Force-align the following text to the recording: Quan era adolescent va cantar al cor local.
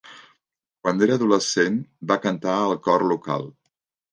Quan 0.85 1.03
era 1.07 1.17
adolescent 1.21 1.77
va 2.13 2.19
cantar 2.25 2.57
al 2.63 2.77
cor 2.89 3.07
local. 3.13 3.47